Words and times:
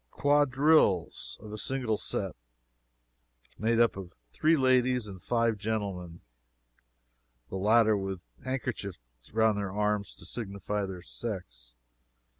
quadrilles, 0.09 1.37
of 1.41 1.53
a 1.53 1.59
single 1.59 1.95
set, 1.95 2.35
made 3.59 3.79
up 3.79 3.95
of 3.95 4.15
three 4.33 4.57
ladies 4.57 5.07
and 5.07 5.21
five 5.21 5.59
gentlemen, 5.59 6.21
(the 7.49 7.55
latter 7.55 7.95
with 7.95 8.25
handkerchiefs 8.43 8.97
around 9.31 9.57
their 9.57 9.71
arms 9.71 10.15
to 10.15 10.25
signify 10.25 10.87
their 10.87 11.03
sex.) 11.03 11.75